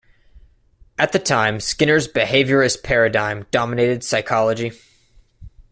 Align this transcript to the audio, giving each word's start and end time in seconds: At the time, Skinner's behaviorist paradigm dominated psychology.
At 0.97 1.11
the 1.11 1.19
time, 1.19 1.59
Skinner's 1.59 2.07
behaviorist 2.07 2.81
paradigm 2.81 3.45
dominated 3.51 4.03
psychology. 4.03 4.71